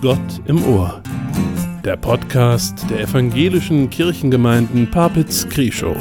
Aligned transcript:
Gott 0.00 0.40
im 0.46 0.64
Ohr. 0.64 1.02
Der 1.84 1.98
Podcast 1.98 2.88
der 2.88 3.00
evangelischen 3.00 3.90
Kirchengemeinden 3.90 4.90
Papitz-Krieschow. 4.90 5.94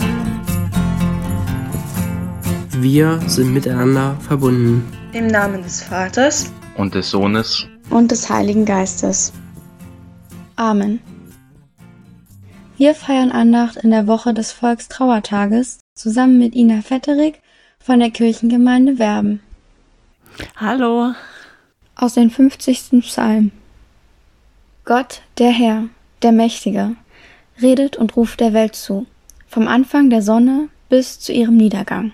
Wir 2.77 3.19
sind 3.27 3.53
miteinander 3.53 4.15
verbunden. 4.21 4.89
Im 5.11 5.27
Namen 5.27 5.63
des 5.63 5.83
Vaters 5.83 6.49
und 6.77 6.95
des 6.95 7.09
Sohnes 7.09 7.67
und 7.89 8.09
des 8.11 8.29
Heiligen 8.29 8.63
Geistes. 8.63 9.33
Amen. 10.55 11.01
Wir 12.77 12.95
feiern 12.95 13.33
Andacht 13.33 13.75
in 13.75 13.89
der 13.89 14.07
Woche 14.07 14.33
des 14.33 14.53
Volkstrauertages 14.53 15.79
zusammen 15.93 16.39
mit 16.39 16.55
Ina 16.55 16.81
Vetterig 16.83 17.41
von 17.81 17.99
der 17.99 18.11
Kirchengemeinde 18.11 18.97
Werben. 18.97 19.41
Hallo. 20.55 21.11
Aus 21.95 22.13
dem 22.13 22.29
50. 22.29 23.01
Psalm. 23.01 23.51
Gott, 24.89 25.21
der 25.37 25.51
Herr, 25.51 25.83
der 26.23 26.31
Mächtige, 26.31 26.95
redet 27.61 27.95
und 27.95 28.15
ruft 28.15 28.39
der 28.39 28.53
Welt 28.53 28.73
zu, 28.75 29.05
vom 29.47 29.67
Anfang 29.67 30.09
der 30.09 30.23
Sonne 30.23 30.67
bis 30.89 31.19
zu 31.19 31.31
ihrem 31.31 31.57
Niedergang. 31.57 32.11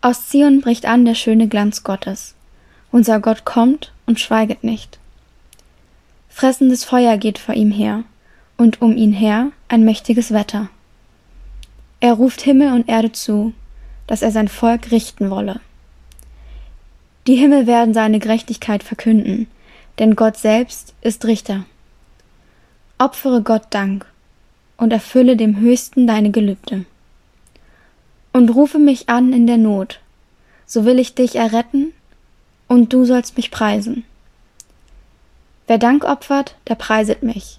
Aus 0.00 0.28
Zion 0.28 0.60
bricht 0.60 0.86
an 0.86 1.04
der 1.04 1.16
schöne 1.16 1.48
Glanz 1.48 1.82
Gottes. 1.82 2.36
Unser 2.92 3.18
Gott 3.18 3.44
kommt 3.44 3.92
und 4.06 4.20
schweiget 4.20 4.62
nicht. 4.62 5.00
Fressendes 6.28 6.84
Feuer 6.84 7.16
geht 7.16 7.40
vor 7.40 7.56
ihm 7.56 7.72
her, 7.72 8.04
und 8.56 8.80
um 8.80 8.96
ihn 8.96 9.12
her 9.12 9.50
ein 9.66 9.84
mächtiges 9.84 10.32
Wetter. 10.32 10.68
Er 11.98 12.12
ruft 12.12 12.42
Himmel 12.42 12.72
und 12.72 12.88
Erde 12.88 13.10
zu, 13.10 13.54
dass 14.06 14.22
er 14.22 14.30
sein 14.30 14.46
Volk 14.46 14.92
richten 14.92 15.30
wolle. 15.30 15.58
Die 17.26 17.34
Himmel 17.34 17.66
werden 17.66 17.92
seine 17.92 18.20
Gerechtigkeit 18.20 18.84
verkünden, 18.84 19.48
denn 19.98 20.16
Gott 20.16 20.36
selbst 20.36 20.94
ist 21.00 21.24
Richter. 21.24 21.64
Opfere 22.98 23.42
Gott 23.42 23.66
Dank 23.70 24.06
und 24.76 24.92
erfülle 24.92 25.36
dem 25.36 25.58
Höchsten 25.58 26.06
deine 26.06 26.30
Gelübde. 26.30 26.84
Und 28.32 28.50
rufe 28.50 28.78
mich 28.78 29.08
an 29.08 29.32
in 29.32 29.46
der 29.46 29.58
Not, 29.58 30.00
so 30.66 30.84
will 30.84 30.98
ich 30.98 31.14
dich 31.14 31.36
erretten, 31.36 31.92
und 32.68 32.92
du 32.92 33.04
sollst 33.04 33.36
mich 33.36 33.50
preisen. 33.50 34.04
Wer 35.66 35.78
Dank 35.78 36.04
opfert, 36.04 36.56
der 36.68 36.74
preiset 36.74 37.22
mich. 37.22 37.58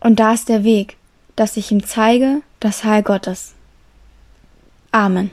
Und 0.00 0.18
da 0.20 0.32
ist 0.32 0.48
der 0.48 0.64
Weg, 0.64 0.96
dass 1.36 1.56
ich 1.56 1.70
ihm 1.70 1.84
zeige 1.84 2.42
das 2.60 2.84
Heil 2.84 3.02
Gottes. 3.02 3.54
Amen. 4.90 5.30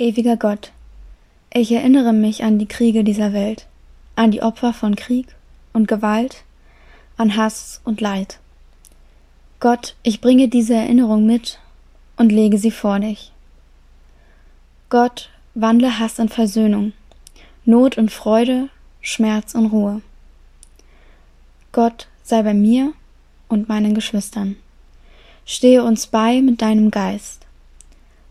Ewiger 0.00 0.36
Gott, 0.36 0.70
ich 1.52 1.72
erinnere 1.72 2.12
mich 2.12 2.44
an 2.44 2.60
die 2.60 2.68
Kriege 2.68 3.02
dieser 3.02 3.32
Welt, 3.32 3.66
an 4.14 4.30
die 4.30 4.42
Opfer 4.42 4.72
von 4.72 4.94
Krieg 4.94 5.34
und 5.72 5.88
Gewalt, 5.88 6.44
an 7.16 7.34
Hass 7.34 7.80
und 7.82 8.00
Leid. 8.00 8.38
Gott, 9.58 9.96
ich 10.04 10.20
bringe 10.20 10.46
diese 10.46 10.74
Erinnerung 10.74 11.26
mit 11.26 11.58
und 12.16 12.30
lege 12.30 12.58
sie 12.58 12.70
vor 12.70 13.00
dich. 13.00 13.32
Gott, 14.88 15.30
wandle 15.54 15.98
Hass 15.98 16.20
in 16.20 16.28
Versöhnung, 16.28 16.92
Not 17.64 17.98
und 17.98 18.12
Freude, 18.12 18.68
Schmerz 19.00 19.56
und 19.56 19.66
Ruhe. 19.66 20.00
Gott, 21.72 22.06
sei 22.22 22.44
bei 22.44 22.54
mir 22.54 22.92
und 23.48 23.68
meinen 23.68 23.94
Geschwistern. 23.96 24.54
Stehe 25.44 25.82
uns 25.82 26.06
bei 26.06 26.40
mit 26.40 26.62
deinem 26.62 26.92
Geist. 26.92 27.47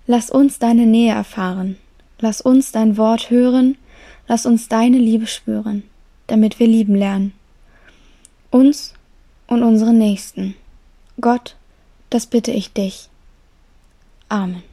Lass 0.10 0.30
uns 0.30 0.58
deine 0.58 0.86
Nähe 0.86 1.14
erfahren, 1.14 1.78
lass 2.20 2.40
uns 2.40 2.72
dein 2.72 2.96
Wort 2.96 3.30
hören, 3.30 3.78
lass 4.28 4.46
uns 4.46 4.70
deine 4.70 4.98
Liebe 4.98 5.28
spüren, 5.28 5.84
damit 6.28 6.60
wir 6.60 6.68
lieben 6.68 6.96
lernen. 6.96 7.34
Uns 8.50 8.94
und 9.48 9.64
unsere 9.64 9.94
Nächsten. 9.94 10.56
Gott, 11.20 11.58
das 12.10 12.26
bitte 12.26 12.52
ich 12.52 12.72
dich. 12.72 13.10
Amen. 14.30 14.64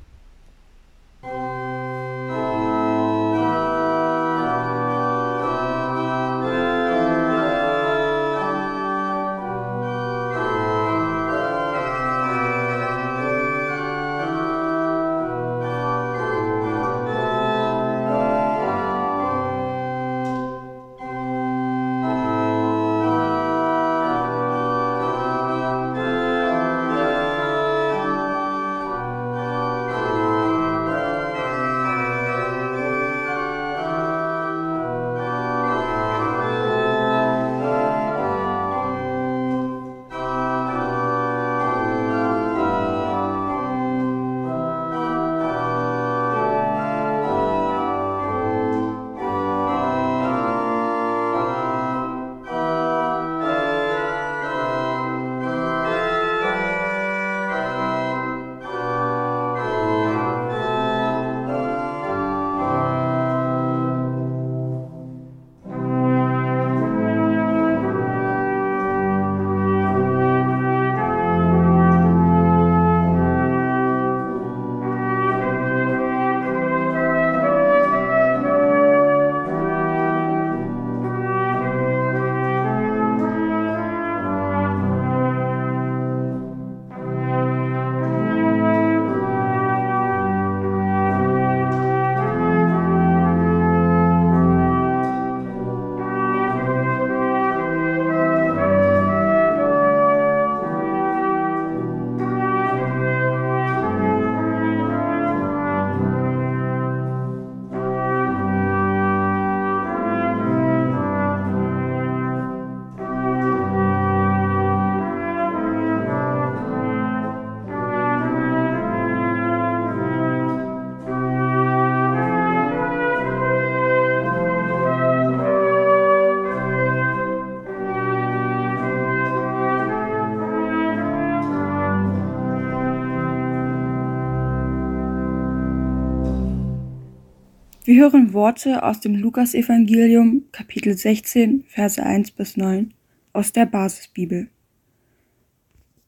Wir 137.87 138.01
hören 138.01 138.33
Worte 138.33 138.83
aus 138.83 139.01
dem 139.01 139.15
Lukasevangelium 139.15 140.47
Kapitel 140.53 140.97
16 140.97 141.65
Verse 141.65 142.03
1 142.03 142.31
bis 142.31 142.57
9 142.57 142.95
aus 143.35 143.53
der 143.53 143.67
Basisbibel. 143.67 144.49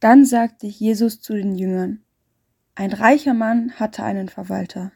Dann 0.01 0.25
sagte 0.25 0.67
Jesus 0.67 1.21
zu 1.21 1.35
den 1.35 1.55
Jüngern, 1.55 2.01
ein 2.75 2.95
reicher 2.95 3.35
Mann 3.35 3.73
hatte 3.73 4.05
einen 4.05 4.31
Verwalter. 4.31 4.91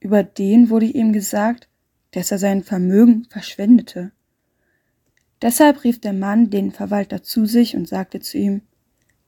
Über 0.00 0.22
den 0.22 0.70
wurde 0.70 0.86
ihm 0.86 1.12
gesagt, 1.12 1.68
dass 2.12 2.32
er 2.32 2.38
sein 2.38 2.62
Vermögen 2.62 3.26
verschwendete. 3.28 4.10
Deshalb 5.42 5.84
rief 5.84 6.00
der 6.00 6.14
Mann 6.14 6.48
den 6.48 6.70
Verwalter 6.70 7.22
zu 7.22 7.44
sich 7.44 7.76
und 7.76 7.86
sagte 7.86 8.20
zu 8.20 8.38
ihm, 8.38 8.62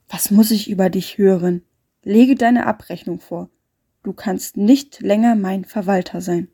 Was 0.09 0.31
muss 0.31 0.49
ich 0.49 0.67
über 0.67 0.89
dich 0.89 1.19
hören? 1.19 1.61
Lege 2.03 2.33
deine 2.33 2.65
Abrechnung 2.65 3.19
vor. 3.19 3.51
Du 4.01 4.13
kannst 4.13 4.57
nicht 4.57 4.99
länger 5.01 5.35
mein 5.35 5.63
Verwalter 5.63 6.21
sein. 6.21 6.47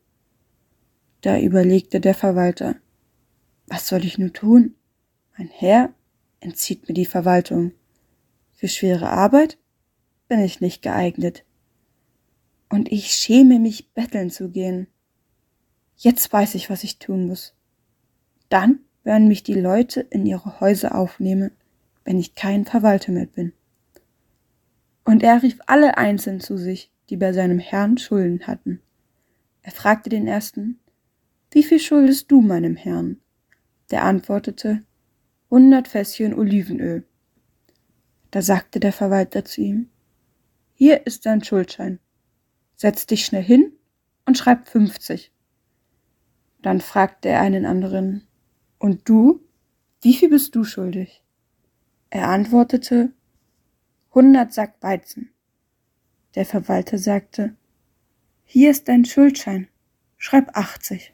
Da 1.21 1.39
überlegte 1.39 1.99
der 1.99 2.13
Verwalter, 2.13 2.75
was 3.67 3.87
soll 3.87 4.05
ich 4.05 4.17
nun 4.17 4.33
tun? 4.33 4.75
Mein 5.37 5.49
Herr 5.49 5.93
entzieht 6.39 6.87
mir 6.87 6.93
die 6.93 7.05
Verwaltung. 7.05 7.73
Für 8.53 8.67
schwere 8.67 9.09
Arbeit 9.09 9.57
bin 10.27 10.39
ich 10.39 10.61
nicht 10.61 10.81
geeignet. 10.81 11.43
Und 12.69 12.91
ich 12.91 13.13
schäme 13.13 13.59
mich, 13.59 13.93
betteln 13.93 14.29
zu 14.29 14.49
gehen. 14.49 14.87
Jetzt 15.95 16.31
weiß 16.31 16.55
ich, 16.55 16.69
was 16.69 16.83
ich 16.83 16.99
tun 16.99 17.27
muss. 17.27 17.55
Dann 18.49 18.79
werden 19.03 19.27
mich 19.27 19.43
die 19.43 19.53
Leute 19.53 20.01
in 20.01 20.25
ihre 20.25 20.59
Häuser 20.59 20.95
aufnehmen, 20.95 21.51
wenn 22.03 22.19
ich 22.19 22.35
kein 22.35 22.65
Verwalter 22.65 23.11
mehr 23.11 23.25
bin. 23.25 23.53
Und 25.03 25.23
er 25.23 25.41
rief 25.41 25.59
alle 25.65 25.97
einzeln 25.97 26.39
zu 26.39 26.57
sich, 26.57 26.91
die 27.09 27.17
bei 27.17 27.31
seinem 27.33 27.59
Herrn 27.59 27.97
Schulden 27.97 28.47
hatten. 28.47 28.81
Er 29.61 29.71
fragte 29.71 30.09
den 30.09 30.27
ersten, 30.27 30.79
wie 31.51 31.63
viel 31.63 31.79
schuldest 31.79 32.31
du 32.31 32.41
meinem 32.41 32.75
Herrn? 32.75 33.21
Der 33.91 34.03
antwortete, 34.03 34.83
hundert 35.49 35.87
Fässchen 35.87 36.33
Olivenöl. 36.33 37.05
Da 38.31 38.41
sagte 38.41 38.79
der 38.79 38.91
Verwalter 38.91 39.45
zu 39.45 39.61
ihm, 39.61 39.89
hier 40.73 41.07
ist 41.07 41.25
dein 41.25 41.43
Schuldschein. 41.43 41.99
Setz 42.75 43.05
dich 43.05 43.25
schnell 43.25 43.43
hin 43.43 43.71
und 44.25 44.37
schreib 44.37 44.67
fünfzig. 44.67 45.31
Dann 46.61 46.81
fragte 46.81 47.29
er 47.29 47.41
einen 47.41 47.65
anderen, 47.65 48.27
und 48.77 49.09
du, 49.09 49.41
wie 50.01 50.13
viel 50.13 50.29
bist 50.29 50.55
du 50.55 50.63
schuldig? 50.63 51.23
Er 52.09 52.27
antwortete, 52.27 53.13
hundert 54.13 54.53
Sack 54.53 54.75
Weizen. 54.81 55.31
Der 56.35 56.45
Verwalter 56.45 56.97
sagte, 56.97 57.55
hier 58.43 58.69
ist 58.69 58.87
dein 58.87 59.05
Schuldschein, 59.05 59.67
schreib 60.17 60.55
achtzig. 60.55 61.13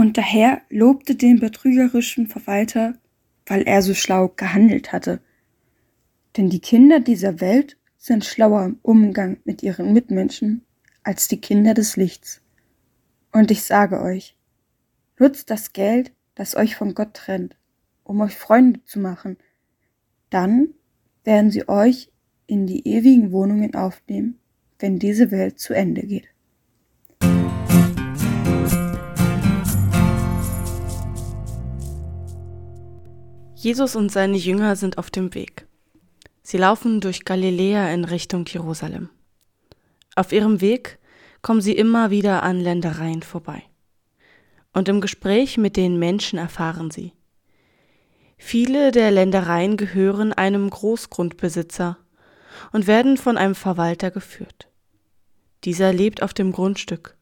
Und 0.00 0.16
daher 0.16 0.62
lobte 0.70 1.14
den 1.14 1.40
betrügerischen 1.40 2.26
Verwalter, 2.26 2.94
weil 3.44 3.64
er 3.64 3.82
so 3.82 3.92
schlau 3.92 4.28
gehandelt 4.28 4.94
hatte. 4.94 5.20
Denn 6.38 6.48
die 6.48 6.62
Kinder 6.62 7.00
dieser 7.00 7.42
Welt 7.42 7.76
sind 7.98 8.24
schlauer 8.24 8.64
im 8.64 8.78
Umgang 8.80 9.40
mit 9.44 9.62
ihren 9.62 9.92
Mitmenschen 9.92 10.64
als 11.02 11.28
die 11.28 11.38
Kinder 11.38 11.74
des 11.74 11.96
Lichts. 11.96 12.40
Und 13.30 13.50
ich 13.50 13.62
sage 13.62 14.00
euch, 14.00 14.38
nutzt 15.18 15.50
das 15.50 15.74
Geld, 15.74 16.12
das 16.34 16.56
euch 16.56 16.76
von 16.76 16.94
Gott 16.94 17.12
trennt, 17.12 17.58
um 18.02 18.22
euch 18.22 18.36
Freunde 18.36 18.82
zu 18.84 19.00
machen. 19.00 19.36
Dann 20.30 20.68
werden 21.24 21.50
sie 21.50 21.68
euch 21.68 22.10
in 22.46 22.66
die 22.66 22.88
ewigen 22.88 23.32
Wohnungen 23.32 23.74
aufnehmen, 23.74 24.38
wenn 24.78 24.98
diese 24.98 25.30
Welt 25.30 25.58
zu 25.58 25.74
Ende 25.74 26.06
geht. 26.06 26.29
Jesus 33.62 33.94
und 33.94 34.10
seine 34.10 34.38
Jünger 34.38 34.74
sind 34.74 34.96
auf 34.96 35.10
dem 35.10 35.34
Weg. 35.34 35.66
Sie 36.42 36.56
laufen 36.56 37.02
durch 37.02 37.26
Galiläa 37.26 37.92
in 37.92 38.06
Richtung 38.06 38.46
Jerusalem. 38.46 39.10
Auf 40.16 40.32
ihrem 40.32 40.62
Weg 40.62 40.98
kommen 41.42 41.60
sie 41.60 41.76
immer 41.76 42.10
wieder 42.10 42.42
an 42.42 42.58
Ländereien 42.58 43.22
vorbei. 43.22 43.62
Und 44.72 44.88
im 44.88 45.02
Gespräch 45.02 45.58
mit 45.58 45.76
den 45.76 45.98
Menschen 45.98 46.38
erfahren 46.38 46.90
sie. 46.90 47.12
Viele 48.38 48.92
der 48.92 49.10
Ländereien 49.10 49.76
gehören 49.76 50.32
einem 50.32 50.70
Großgrundbesitzer 50.70 51.98
und 52.72 52.86
werden 52.86 53.18
von 53.18 53.36
einem 53.36 53.54
Verwalter 53.54 54.10
geführt. 54.10 54.68
Dieser 55.64 55.92
lebt 55.92 56.22
auf 56.22 56.32
dem 56.32 56.52
Grundstück, 56.52 57.14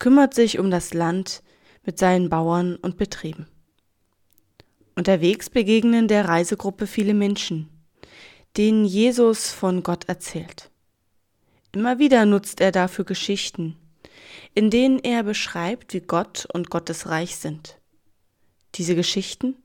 kümmert 0.00 0.34
sich 0.34 0.58
um 0.58 0.68
das 0.68 0.94
Land 0.94 1.44
mit 1.84 1.96
seinen 1.96 2.28
Bauern 2.28 2.74
und 2.74 2.96
Betrieben. 2.96 3.46
Unterwegs 4.98 5.50
begegnen 5.50 6.08
der 6.08 6.26
Reisegruppe 6.26 6.86
viele 6.86 7.12
Menschen, 7.12 7.68
denen 8.56 8.86
Jesus 8.86 9.52
von 9.52 9.82
Gott 9.82 10.08
erzählt. 10.08 10.70
Immer 11.72 11.98
wieder 11.98 12.24
nutzt 12.24 12.62
er 12.62 12.72
dafür 12.72 13.04
Geschichten, 13.04 13.76
in 14.54 14.70
denen 14.70 14.98
er 14.98 15.22
beschreibt, 15.22 15.92
wie 15.92 16.00
Gott 16.00 16.48
und 16.50 16.70
Gottes 16.70 17.08
Reich 17.08 17.36
sind. 17.36 17.76
Diese 18.76 18.94
Geschichten, 18.94 19.56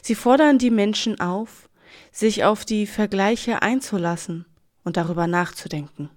sie 0.00 0.14
fordern 0.14 0.58
die 0.58 0.70
Menschen 0.70 1.18
auf, 1.18 1.68
sich 2.12 2.44
auf 2.44 2.64
die 2.64 2.86
Vergleiche 2.86 3.62
einzulassen 3.62 4.46
und 4.84 4.96
darüber 4.96 5.26
nachzudenken. 5.26 6.08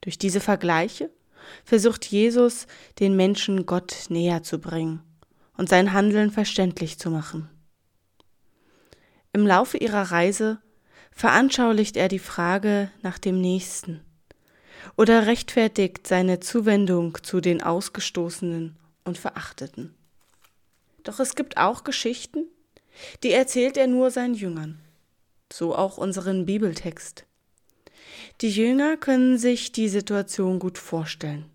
Durch 0.00 0.16
diese 0.16 0.40
Vergleiche 0.40 1.10
versucht 1.66 2.06
Jesus, 2.06 2.66
den 2.98 3.14
Menschen 3.14 3.66
Gott 3.66 4.06
näher 4.08 4.42
zu 4.42 4.58
bringen 4.58 5.02
und 5.56 5.68
sein 5.68 5.92
Handeln 5.92 6.30
verständlich 6.30 6.98
zu 6.98 7.10
machen. 7.10 7.48
Im 9.32 9.46
Laufe 9.46 9.76
ihrer 9.78 10.10
Reise 10.10 10.60
veranschaulicht 11.10 11.96
er 11.96 12.08
die 12.08 12.18
Frage 12.18 12.90
nach 13.02 13.18
dem 13.18 13.40
Nächsten 13.40 14.00
oder 14.96 15.26
rechtfertigt 15.26 16.06
seine 16.06 16.40
Zuwendung 16.40 17.18
zu 17.22 17.40
den 17.40 17.62
Ausgestoßenen 17.62 18.76
und 19.04 19.18
Verachteten. 19.18 19.94
Doch 21.04 21.20
es 21.20 21.34
gibt 21.34 21.56
auch 21.56 21.84
Geschichten, 21.84 22.46
die 23.22 23.32
erzählt 23.32 23.76
er 23.76 23.86
nur 23.86 24.10
seinen 24.10 24.34
Jüngern, 24.34 24.80
so 25.52 25.74
auch 25.74 25.98
unseren 25.98 26.46
Bibeltext. 26.46 27.26
Die 28.40 28.50
Jünger 28.50 28.96
können 28.96 29.38
sich 29.38 29.72
die 29.72 29.88
Situation 29.88 30.58
gut 30.58 30.78
vorstellen. 30.78 31.46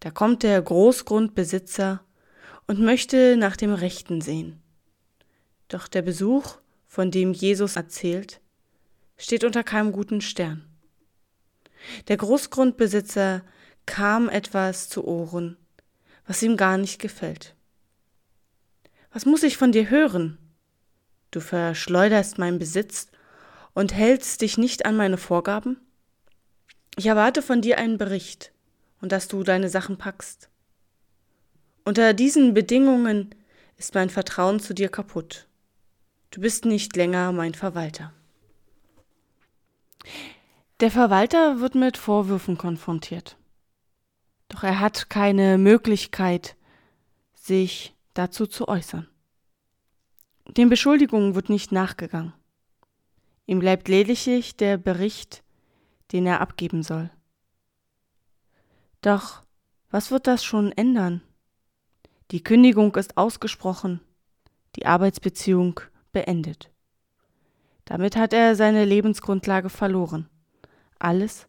Da 0.00 0.10
kommt 0.10 0.42
der 0.42 0.60
Großgrundbesitzer 0.60 2.02
und 2.66 2.80
möchte 2.80 3.36
nach 3.36 3.56
dem 3.56 3.72
Rechten 3.72 4.20
sehen. 4.20 4.60
Doch 5.68 5.88
der 5.88 6.02
Besuch, 6.02 6.58
von 6.86 7.10
dem 7.10 7.32
Jesus 7.32 7.76
erzählt, 7.76 8.40
steht 9.16 9.44
unter 9.44 9.64
keinem 9.64 9.92
guten 9.92 10.20
Stern. 10.20 10.64
Der 12.08 12.16
Großgrundbesitzer 12.16 13.42
kam 13.86 14.28
etwas 14.28 14.88
zu 14.88 15.06
Ohren, 15.06 15.56
was 16.26 16.42
ihm 16.42 16.56
gar 16.56 16.78
nicht 16.78 17.00
gefällt. 17.00 17.54
Was 19.12 19.26
muss 19.26 19.42
ich 19.42 19.56
von 19.56 19.72
dir 19.72 19.90
hören? 19.90 20.38
Du 21.30 21.40
verschleuderst 21.40 22.38
meinen 22.38 22.58
Besitz 22.58 23.08
und 23.74 23.94
hältst 23.94 24.40
dich 24.42 24.58
nicht 24.58 24.86
an 24.86 24.96
meine 24.96 25.18
Vorgaben? 25.18 25.80
Ich 26.96 27.06
erwarte 27.06 27.42
von 27.42 27.62
dir 27.62 27.78
einen 27.78 27.98
Bericht 27.98 28.52
und 29.00 29.12
dass 29.12 29.28
du 29.28 29.42
deine 29.42 29.68
Sachen 29.68 29.96
packst. 29.96 30.50
Unter 31.84 32.14
diesen 32.14 32.54
Bedingungen 32.54 33.34
ist 33.76 33.94
mein 33.94 34.08
Vertrauen 34.08 34.60
zu 34.60 34.72
dir 34.72 34.88
kaputt. 34.88 35.48
Du 36.30 36.40
bist 36.40 36.64
nicht 36.64 36.94
länger 36.96 37.32
mein 37.32 37.54
Verwalter. 37.54 38.12
Der 40.78 40.90
Verwalter 40.90 41.60
wird 41.60 41.74
mit 41.74 41.96
Vorwürfen 41.96 42.56
konfrontiert. 42.56 43.36
Doch 44.48 44.62
er 44.62 44.78
hat 44.78 45.10
keine 45.10 45.58
Möglichkeit, 45.58 46.56
sich 47.34 47.94
dazu 48.14 48.46
zu 48.46 48.68
äußern. 48.68 49.08
Den 50.46 50.68
Beschuldigungen 50.68 51.34
wird 51.34 51.48
nicht 51.48 51.72
nachgegangen. 51.72 52.32
Ihm 53.46 53.58
bleibt 53.58 53.88
lediglich 53.88 54.56
der 54.56 54.76
Bericht, 54.76 55.42
den 56.12 56.26
er 56.26 56.40
abgeben 56.40 56.82
soll. 56.82 57.10
Doch 59.00 59.42
was 59.90 60.10
wird 60.10 60.26
das 60.26 60.44
schon 60.44 60.70
ändern? 60.72 61.22
Die 62.32 62.42
Kündigung 62.42 62.94
ist 62.96 63.18
ausgesprochen, 63.18 64.00
die 64.76 64.86
Arbeitsbeziehung 64.86 65.80
beendet. 66.12 66.70
Damit 67.84 68.16
hat 68.16 68.32
er 68.32 68.56
seine 68.56 68.86
Lebensgrundlage 68.86 69.68
verloren. 69.68 70.30
Alles, 70.98 71.46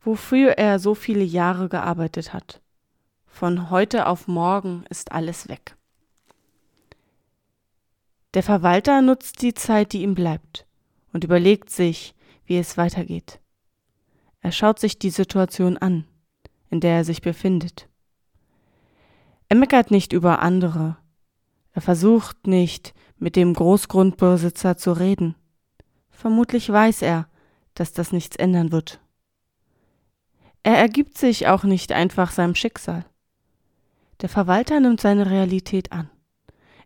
wofür 0.00 0.52
er 0.52 0.78
so 0.78 0.94
viele 0.94 1.24
Jahre 1.24 1.68
gearbeitet 1.68 2.32
hat. 2.32 2.62
Von 3.26 3.70
heute 3.70 4.06
auf 4.06 4.28
morgen 4.28 4.84
ist 4.88 5.10
alles 5.10 5.48
weg. 5.48 5.74
Der 8.34 8.44
Verwalter 8.44 9.02
nutzt 9.02 9.42
die 9.42 9.54
Zeit, 9.54 9.92
die 9.92 10.02
ihm 10.04 10.14
bleibt, 10.14 10.64
und 11.12 11.24
überlegt 11.24 11.70
sich, 11.70 12.14
wie 12.44 12.56
es 12.56 12.76
weitergeht. 12.76 13.40
Er 14.42 14.52
schaut 14.52 14.78
sich 14.78 14.96
die 14.96 15.10
Situation 15.10 15.76
an. 15.76 16.04
in 16.72 16.78
der 16.78 16.98
er 16.98 17.04
sich 17.04 17.20
befindet. 17.20 17.89
Er 19.50 19.56
meckert 19.56 19.90
nicht 19.90 20.12
über 20.12 20.42
andere. 20.42 20.96
Er 21.72 21.82
versucht 21.82 22.46
nicht, 22.46 22.94
mit 23.18 23.34
dem 23.34 23.52
Großgrundbesitzer 23.52 24.76
zu 24.76 24.92
reden. 24.92 25.34
Vermutlich 26.08 26.70
weiß 26.70 27.02
er, 27.02 27.28
dass 27.74 27.92
das 27.92 28.12
nichts 28.12 28.36
ändern 28.36 28.70
wird. 28.70 29.00
Er 30.62 30.78
ergibt 30.78 31.18
sich 31.18 31.48
auch 31.48 31.64
nicht 31.64 31.90
einfach 31.90 32.30
seinem 32.30 32.54
Schicksal. 32.54 33.04
Der 34.20 34.28
Verwalter 34.28 34.78
nimmt 34.78 35.00
seine 35.00 35.28
Realität 35.28 35.90
an. 35.90 36.08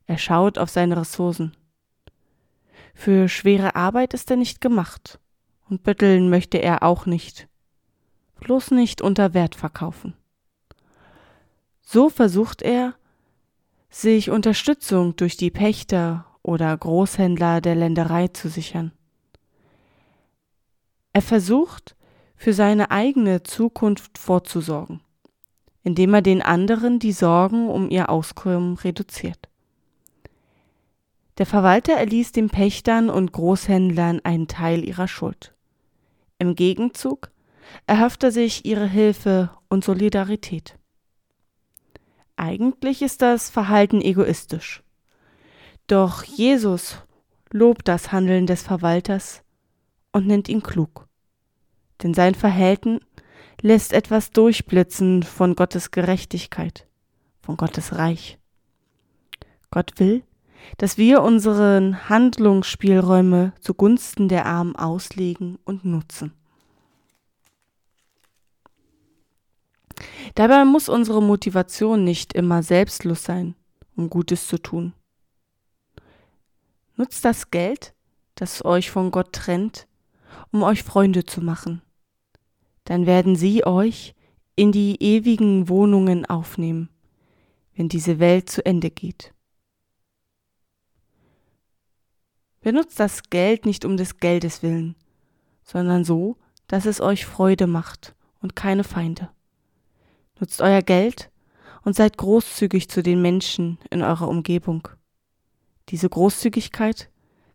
Er 0.07 0.17
schaut 0.17 0.57
auf 0.57 0.71
seine 0.71 0.97
Ressourcen. 0.97 1.55
Für 2.95 3.29
schwere 3.29 3.77
Arbeit 3.77 4.15
ist 4.15 4.31
er 4.31 4.39
nicht 4.39 4.63
gemacht, 4.63 5.21
und 5.69 5.83
betteln 5.83 6.31
möchte 6.31 6.57
er 6.57 6.83
auch 6.83 7.05
nicht. 7.05 7.47
Bloß 8.41 8.71
nicht 8.71 9.03
unter 9.03 9.35
Wert 9.35 9.55
verkaufen. 9.55 10.15
So 11.85 12.09
versucht 12.09 12.63
er, 12.63 12.95
sich 13.91 14.31
Unterstützung 14.31 15.15
durch 15.17 15.37
die 15.37 15.51
Pächter 15.51 16.27
oder 16.43 16.77
Großhändler 16.77 17.61
der 17.61 17.75
Länderei 17.75 18.29
zu 18.29 18.49
sichern. 18.49 18.93
Er 21.13 21.23
versucht, 21.23 21.95
für 22.37 22.53
seine 22.53 22.91
eigene 22.91 23.43
Zukunft 23.45 24.19
vorzusorgen, 24.19 25.01
indem 25.83 26.15
er 26.15 26.23
den 26.23 26.43
anderen 26.43 26.99
die 26.99 27.13
Sorgen 27.13 27.69
um 27.69 27.89
ihr 27.89 28.11
Auskommen 28.11 28.75
reduziert. 28.75 29.49
Der 31.39 31.47
Verwalter 31.47 31.95
erließ 31.95 32.33
den 32.33 32.49
Pächtern 32.49 33.11
und 33.11 33.33
Großhändlern 33.33 34.21
einen 34.25 34.49
Teil 34.49 34.85
ihrer 34.85 35.09
Schuld. 35.09 35.55
Im 36.39 36.55
Gegenzug 36.55 37.31
erhoffte 37.87 38.31
sich 38.31 38.65
ihre 38.65 38.87
Hilfe 38.87 39.51
und 39.69 39.85
Solidarität. 39.85 40.77
Eigentlich 42.45 43.03
ist 43.03 43.23
das 43.23 43.51
Verhalten 43.51 44.01
egoistisch. 44.01 44.83
Doch 45.87 46.23
Jesus 46.25 46.99
lobt 47.51 47.89
das 47.89 48.13
Handeln 48.13 48.47
des 48.47 48.63
Verwalters 48.63 49.43
und 50.13 50.27
nennt 50.27 50.49
ihn 50.49 50.63
klug 50.63 51.05
denn 52.05 52.15
sein 52.15 52.35
Verhalten 52.35 53.01
lässt 53.61 53.93
etwas 53.93 54.31
durchblitzen 54.31 55.23
von 55.23 55.57
Gottes 55.57 55.91
Gerechtigkeit, 55.91 56.87
von 57.41 57.57
Gottes 57.57 57.97
Reich. 57.97 58.39
Gott 59.71 59.93
will, 59.99 60.23
dass 60.79 60.99
wir 60.99 61.23
unseren 61.23 62.09
Handlungsspielräume 62.09 63.53
zugunsten 63.61 64.29
der 64.29 64.47
Armen 64.47 64.77
auslegen 64.77 65.59
und 65.65 65.85
nutzen. 65.85 66.33
Dabei 70.35 70.65
muss 70.65 70.89
unsere 70.89 71.23
Motivation 71.23 72.05
nicht 72.05 72.33
immer 72.33 72.63
selbstlos 72.63 73.25
sein, 73.25 73.55
um 73.97 74.11
Gutes 74.11 74.47
zu 74.47 74.59
tun. 74.59 74.93
Nutzt 76.97 77.25
das 77.25 77.51
Geld, 77.51 77.95
das 78.35 78.65
euch 78.65 78.91
von 78.91 79.11
Gott 79.11 79.33
trennt, 79.33 79.87
um 80.53 80.63
euch 80.63 80.83
Freunde 80.83 81.25
zu 81.25 81.41
machen. 81.41 81.83
Dann 82.85 83.07
werden 83.07 83.37
sie 83.37 83.65
euch 83.65 84.15
in 84.57 84.73
die 84.73 85.03
ewigen 85.03 85.69
Wohnungen 85.69 86.27
aufnehmen, 86.27 86.89
wenn 87.75 87.89
diese 87.89 88.19
Welt 88.19 88.49
zu 88.49 88.65
Ende 88.65 88.91
geht. 88.91 89.33
Benutzt 92.61 92.99
das 92.99 93.25
Geld 93.25 93.67
nicht 93.67 93.85
um 93.85 93.97
des 93.97 94.19
Geldes 94.19 94.63
willen, 94.63 94.95
sondern 95.65 96.05
so, 96.05 96.37
dass 96.67 96.87
es 96.87 97.01
euch 97.01 97.27
Freude 97.27 97.67
macht 97.67 98.15
und 98.41 98.57
keine 98.57 98.85
Feinde. 98.85 99.34
Nutzt 100.41 100.61
euer 100.61 100.83
Geld 100.83 101.31
und 101.83 101.95
seid 101.95 102.17
großzügig 102.17 102.89
zu 102.89 103.03
den 103.03 103.23
Menschen 103.23 103.79
in 103.91 104.03
eurer 104.03 104.29
Umgebung. 104.29 104.89
Diese 105.91 106.09
Großzügigkeit 106.09 107.11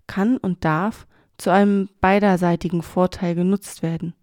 kann 0.07 0.37
und 0.37 0.63
darf 0.63 1.07
zu 1.37 1.51
einem 1.51 1.89
beiderseitigen 2.01 2.81
Vorteil 2.81 3.35
genutzt 3.35 3.81
werden. 3.81 4.13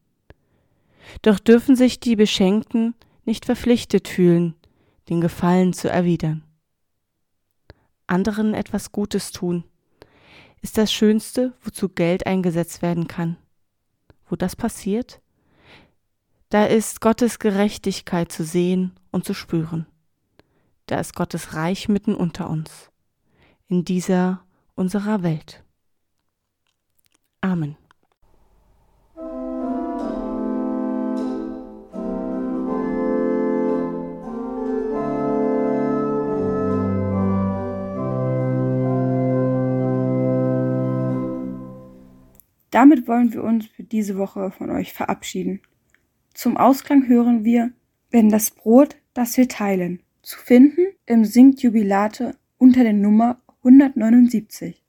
Doch 1.22 1.38
dürfen 1.38 1.76
sich 1.76 2.00
die 2.00 2.16
Beschenkten 2.16 2.94
nicht 3.24 3.44
verpflichtet 3.44 4.08
fühlen, 4.08 4.54
den 5.08 5.20
Gefallen 5.20 5.72
zu 5.72 5.88
erwidern. 5.88 6.44
Anderen 8.06 8.54
etwas 8.54 8.92
Gutes 8.92 9.32
tun 9.32 9.64
ist 10.62 10.78
das 10.78 10.92
Schönste, 10.92 11.52
wozu 11.62 11.88
Geld 11.88 12.26
eingesetzt 12.26 12.82
werden 12.82 13.06
kann. 13.06 13.36
Wo 14.28 14.34
das 14.34 14.56
passiert, 14.56 15.20
da 16.50 16.64
ist 16.64 17.00
Gottes 17.00 17.38
Gerechtigkeit 17.38 18.30
zu 18.30 18.44
sehen 18.44 18.92
und 19.10 19.24
zu 19.24 19.34
spüren. 19.34 19.86
Da 20.86 21.00
ist 21.00 21.14
Gottes 21.14 21.54
Reich 21.54 21.88
mitten 21.88 22.14
unter 22.14 22.48
uns, 22.48 22.90
in 23.66 23.84
dieser 23.84 24.44
unserer 24.76 25.22
Welt. 25.22 25.64
Amen. 27.40 27.76
Damit 42.70 43.08
wollen 43.08 43.32
wir 43.32 43.42
uns 43.42 43.66
für 43.66 43.84
diese 43.84 44.18
Woche 44.18 44.50
von 44.50 44.70
euch 44.70 44.92
verabschieden. 44.92 45.62
Zum 46.36 46.58
Ausklang 46.58 47.08
hören 47.08 47.44
wir 47.44 47.72
Wenn 48.10 48.28
das 48.28 48.50
Brot, 48.50 48.96
das 49.14 49.38
wir 49.38 49.48
teilen, 49.48 50.02
zu 50.20 50.38
finden 50.38 50.88
im 51.06 51.24
Singt 51.24 51.62
Jubilate 51.62 52.36
unter 52.58 52.82
der 52.82 52.92
Nummer 52.92 53.40
179. 53.64 54.85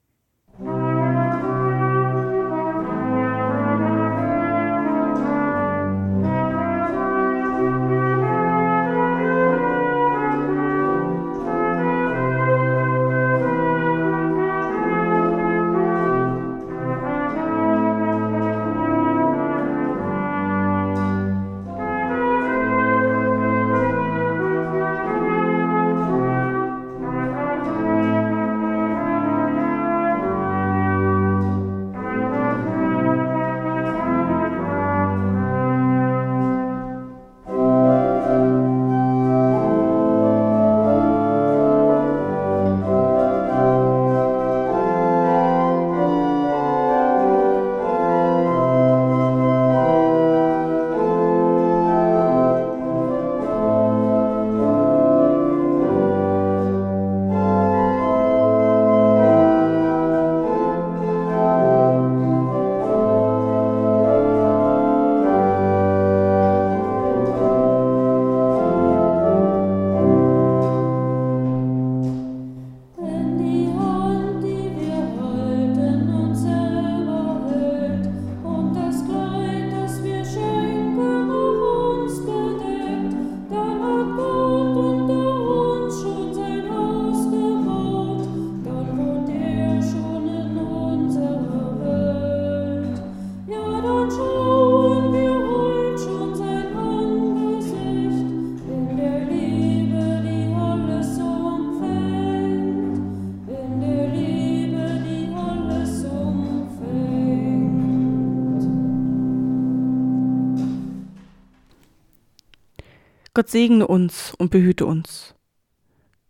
Gott 113.48 113.54
segne 113.54 113.88
uns 113.88 114.34
und 114.38 114.52
behüte 114.52 114.86
uns. 114.86 115.34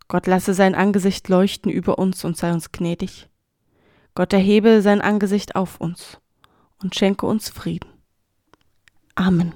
Gott 0.06 0.28
lasse 0.28 0.54
sein 0.54 0.76
Angesicht 0.76 1.28
leuchten 1.28 1.68
über 1.68 1.98
uns 1.98 2.24
und 2.24 2.36
sei 2.36 2.52
uns 2.52 2.70
gnädig. 2.70 3.28
Gott 4.14 4.32
erhebe 4.32 4.82
sein 4.82 5.00
Angesicht 5.00 5.56
auf 5.56 5.80
uns 5.80 6.18
und 6.80 6.94
schenke 6.94 7.26
uns 7.26 7.48
Frieden. 7.48 7.90
Amen. 9.16 9.52